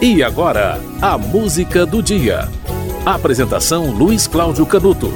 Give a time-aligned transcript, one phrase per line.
[0.00, 2.48] E agora, a música do dia.
[3.04, 5.12] Apresentação Luiz Cláudio Canuto.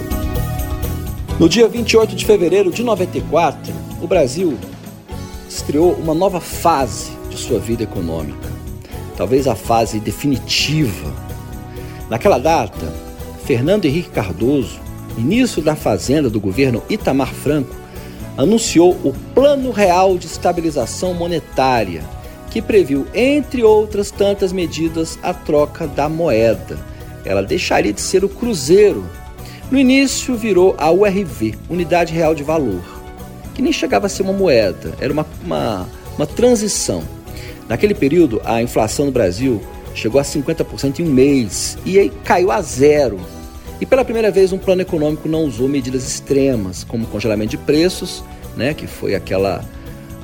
[1.38, 3.72] No dia 28 de fevereiro de 94,
[4.02, 4.58] o Brasil
[5.48, 8.48] estreou uma nova fase de sua vida econômica.
[9.16, 11.12] Talvez a fase definitiva.
[12.10, 12.92] Naquela data,
[13.44, 14.80] Fernando Henrique Cardoso,
[15.16, 17.76] ministro da Fazenda do governo Itamar Franco,
[18.36, 22.02] anunciou o Plano Real de Estabilização Monetária
[22.52, 26.78] que previu, entre outras tantas medidas, a troca da moeda.
[27.24, 29.08] Ela deixaria de ser o cruzeiro.
[29.70, 32.82] No início virou a URV, Unidade Real de Valor,
[33.54, 37.02] que nem chegava a ser uma moeda, era uma, uma, uma transição.
[37.66, 39.62] Naquele período, a inflação no Brasil
[39.94, 43.18] chegou a 50% em um mês e aí caiu a zero.
[43.80, 48.22] E pela primeira vez, um plano econômico não usou medidas extremas, como congelamento de preços,
[48.54, 49.64] né, que foi aquela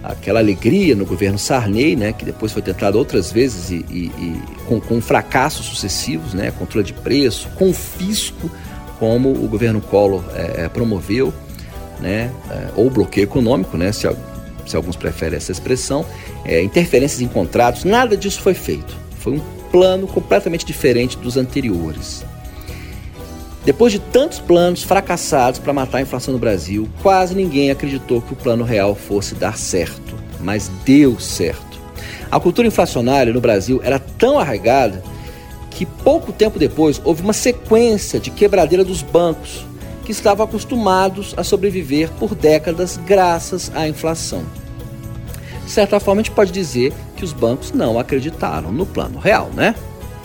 [0.02, 4.42] aquela alegria no governo Sarney, né, que depois foi tentado outras vezes e, e, e
[4.66, 8.50] com, com, fracassos sucessivos, né, controle de preço, confisco,
[8.98, 11.32] como o governo Collor é, é, promoveu,
[12.00, 14.08] né, é, ou bloqueio econômico, né, se,
[14.66, 16.04] se alguns preferem essa expressão,
[16.44, 18.96] é, interferências em contratos, nada disso foi feito.
[19.18, 22.24] Foi um plano completamente diferente dos anteriores.
[23.64, 28.32] Depois de tantos planos fracassados para matar a inflação no Brasil, quase ninguém acreditou que
[28.32, 31.78] o plano real fosse dar certo, mas deu certo.
[32.30, 35.02] A cultura inflacionária no Brasil era tão arraigada
[35.70, 39.64] que pouco tempo depois houve uma sequência de quebradeira dos bancos,
[40.04, 44.42] que estavam acostumados a sobreviver por décadas graças à inflação.
[45.64, 49.50] De certa forma, a gente pode dizer que os bancos não acreditaram no plano real,
[49.54, 49.74] né?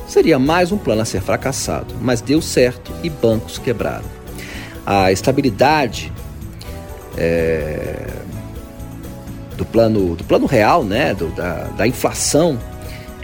[0.08, 4.06] Seria mais um plano a ser fracassado, mas deu certo e bancos quebraram.
[4.86, 6.12] A estabilidade
[7.18, 8.08] é,
[9.58, 12.60] do, plano, do plano real, né, do, da, da inflação,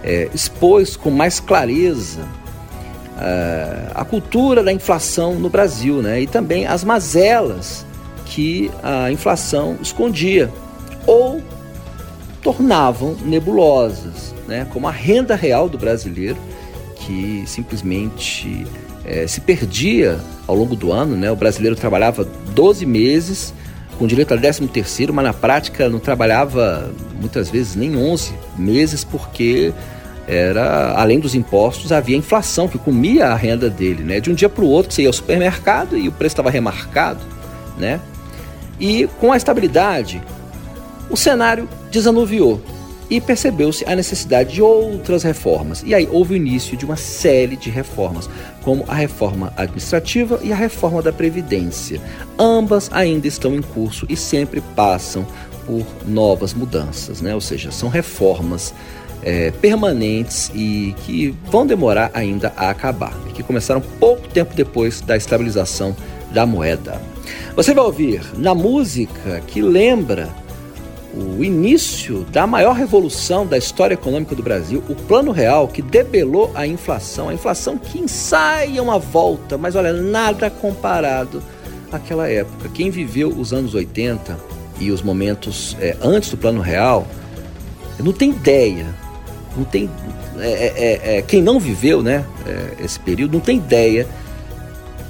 [0.04, 2.26] é, expôs com mais clareza
[3.20, 7.86] é, a cultura da inflação no Brasil né, e também as mazelas
[8.26, 10.50] que a inflação escondia
[11.06, 11.42] ou
[12.42, 16.38] tornavam nebulosas, né, como a renda real do brasileiro
[17.10, 18.68] que simplesmente
[19.04, 21.18] é, se perdia ao longo do ano.
[21.18, 21.32] Né?
[21.32, 23.52] O brasileiro trabalhava 12 meses
[23.98, 29.04] com direito a 13 terceiro, mas na prática não trabalhava muitas vezes nem 11 meses
[29.04, 29.74] porque
[30.28, 34.20] era além dos impostos havia inflação que comia a renda dele, né?
[34.20, 37.20] De um dia para o outro você ia ao supermercado e o preço estava remarcado,
[37.76, 38.00] né?
[38.80, 40.22] E com a estabilidade
[41.10, 42.62] o cenário desanuviou
[43.10, 45.84] e percebeu-se a necessidade de outras reformas.
[45.86, 48.30] E aí houve o início de uma série de reformas,
[48.62, 52.00] como a reforma administrativa e a reforma da Previdência.
[52.38, 55.26] Ambas ainda estão em curso e sempre passam
[55.66, 57.34] por novas mudanças, né?
[57.34, 58.74] ou seja, são reformas
[59.22, 65.02] é, permanentes e que vão demorar ainda a acabar, e que começaram pouco tempo depois
[65.02, 65.96] da estabilização
[66.32, 67.02] da moeda.
[67.56, 70.30] Você vai ouvir na música que lembra
[71.14, 76.52] o início da maior revolução da história econômica do Brasil, o Plano Real, que debelou
[76.54, 81.42] a inflação, a inflação que ensaia uma volta, mas olha, nada comparado
[81.92, 82.70] àquela época.
[82.70, 84.38] Quem viveu os anos 80
[84.80, 87.08] e os momentos é, antes do Plano Real,
[88.00, 88.86] não tem ideia,
[89.58, 89.90] não tem.
[90.38, 94.08] É, é, é, é quem não viveu né, é, esse período não tem ideia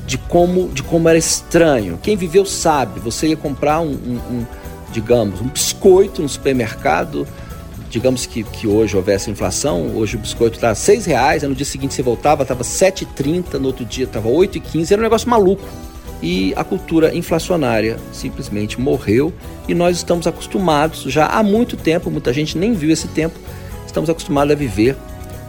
[0.07, 1.99] de como, de como era estranho.
[2.01, 4.45] Quem viveu sabe, você ia comprar um, um, um
[4.91, 7.27] digamos, um biscoito no supermercado,
[7.89, 11.93] digamos que, que hoje houvesse inflação, hoje o biscoito está seis reais, no dia seguinte
[11.93, 15.63] você voltava, estava 7,30, no outro dia estava 8,15, era um negócio maluco.
[16.21, 19.33] E a cultura inflacionária simplesmente morreu
[19.69, 23.39] e nós estamos acostumados já há muito tempo, muita gente nem viu esse tempo,
[23.87, 24.97] estamos acostumados a viver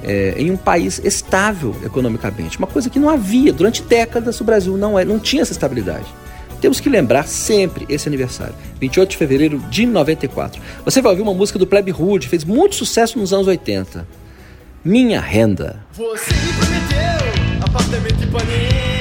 [0.04, 4.76] é, em um país estável economicamente, uma coisa que não havia durante décadas o Brasil
[4.76, 6.06] não, é, não tinha essa estabilidade.
[6.60, 10.60] Temos que lembrar sempre esse aniversário, 28 de fevereiro de 94.
[10.84, 14.06] Você vai ouvir uma música do Plebe Rude, fez muito sucesso nos anos 80.
[14.84, 15.84] Minha renda.
[15.92, 18.99] Você me prometeu apartamento em Ipanema,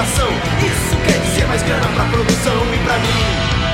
[0.00, 3.67] Isso quer dizer mais grana pra produção e pra mim.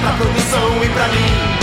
[0.00, 1.53] Pra produção e pra mim.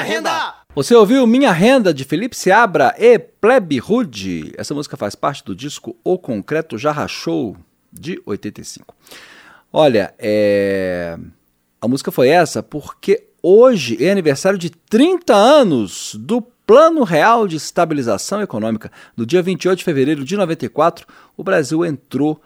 [0.00, 0.54] Minha renda.
[0.74, 4.52] Você ouviu Minha Renda de Felipe Seabra e Plebe Rude.
[4.56, 7.56] Essa música faz parte do disco O Concreto Já Rachou,
[7.92, 8.94] de 85.
[9.72, 11.18] Olha, é...
[11.80, 17.56] a música foi essa porque hoje é aniversário de 30 anos do Plano Real de
[17.56, 18.90] Estabilização Econômica.
[19.16, 21.06] No dia 28 de fevereiro de 94,
[21.36, 22.40] o Brasil entrou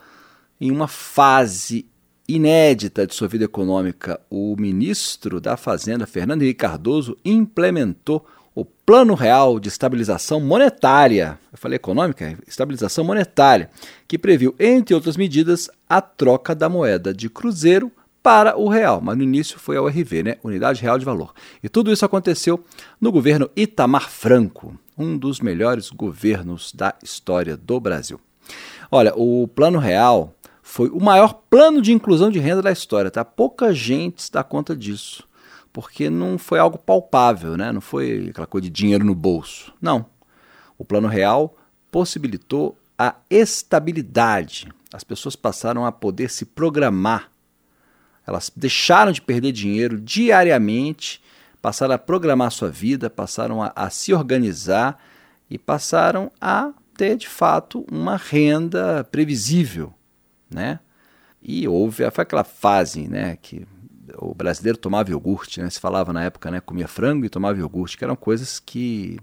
[0.60, 1.86] em uma fase
[2.28, 4.20] inédita de sua vida econômica.
[4.30, 11.38] O ministro da Fazenda, Fernando Henrique Cardoso, implementou o Plano Real de Estabilização Monetária.
[11.52, 12.38] Eu falei econômica?
[12.46, 13.68] Estabilização monetária,
[14.06, 17.90] que previu, entre outras medidas, a troca da moeda de cruzeiro
[18.22, 20.36] para o real, mas no início foi a URV, né?
[20.42, 21.34] Unidade Real de Valor.
[21.62, 22.64] E tudo isso aconteceu
[22.98, 28.18] no governo Itamar Franco, um dos melhores governos da história do Brasil.
[28.90, 30.34] Olha, o Plano Real
[30.74, 33.24] foi o maior plano de inclusão de renda da história, tá?
[33.24, 35.22] Pouca gente se dá conta disso,
[35.72, 37.70] porque não foi algo palpável, né?
[37.70, 39.72] Não foi aquela coisa de dinheiro no bolso.
[39.80, 40.04] Não.
[40.76, 41.56] O Plano Real
[41.92, 44.66] possibilitou a estabilidade.
[44.92, 47.30] As pessoas passaram a poder se programar.
[48.26, 51.22] Elas deixaram de perder dinheiro diariamente,
[51.62, 55.00] passaram a programar sua vida, passaram a, a se organizar
[55.48, 59.94] e passaram a ter de fato uma renda previsível,
[60.54, 60.80] né?
[61.42, 63.66] E houve, foi aquela fase, né, que
[64.16, 65.68] o brasileiro tomava iogurte, né?
[65.68, 69.18] Se falava na época, né, comia frango e tomava iogurte, que eram coisas que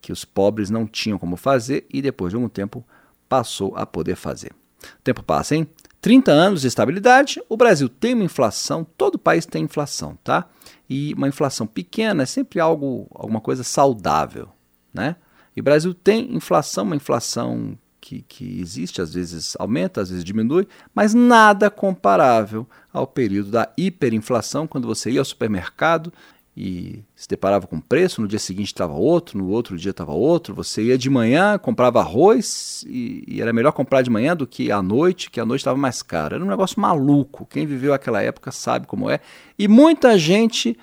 [0.00, 2.84] que os pobres não tinham como fazer e depois de algum tempo
[3.28, 4.50] passou a poder fazer.
[4.82, 5.66] O tempo passa, hein?
[6.00, 10.48] 30 anos de estabilidade, o Brasil tem uma inflação, todo país tem inflação, tá?
[10.90, 14.48] E uma inflação pequena é sempre algo, alguma coisa saudável,
[14.92, 15.14] né?
[15.54, 17.78] E o Brasil tem inflação, uma inflação
[18.12, 23.70] que, que existe, às vezes aumenta, às vezes diminui, mas nada comparável ao período da
[23.76, 26.12] hiperinflação, quando você ia ao supermercado
[26.54, 30.54] e se deparava com preço, no dia seguinte estava outro, no outro dia estava outro,
[30.54, 34.70] você ia de manhã, comprava arroz e, e, era melhor comprar de manhã do que
[34.70, 36.34] à noite, que à noite estava mais caro.
[36.34, 37.46] Era um negócio maluco.
[37.46, 39.20] Quem viveu aquela época sabe como é.
[39.58, 40.76] E muita gente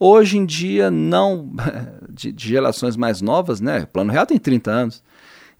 [0.00, 1.50] hoje em dia não
[2.08, 3.82] de, de gerações mais novas, né?
[3.82, 5.02] O Plano Real tem 30 anos.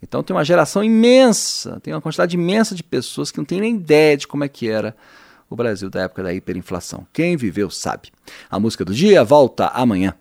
[0.03, 3.77] Então tem uma geração imensa, tem uma quantidade imensa de pessoas que não têm nem
[3.77, 4.97] ideia de como é que era
[5.49, 7.07] o Brasil da época da hiperinflação.
[7.13, 8.11] Quem viveu sabe.
[8.51, 10.15] A música do dia volta amanhã.